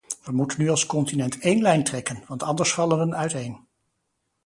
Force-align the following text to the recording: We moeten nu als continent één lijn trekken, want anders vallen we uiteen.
We 0.23 0.31
moeten 0.31 0.59
nu 0.61 0.69
als 0.69 0.85
continent 0.85 1.39
één 1.39 1.61
lijn 1.61 1.83
trekken, 1.83 2.23
want 2.27 2.43
anders 2.43 2.73
vallen 2.73 3.09
we 3.09 3.15
uiteen. 3.15 3.67